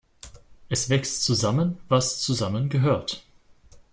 Es 0.67 0.89
wächst 0.89 1.23
zusammen, 1.25 1.77
was 1.87 2.21
zusammengehört. 2.21 3.23